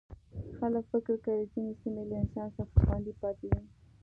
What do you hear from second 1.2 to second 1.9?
کوي ځینې